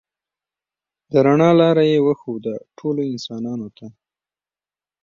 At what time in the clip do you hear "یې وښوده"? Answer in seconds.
1.91-2.55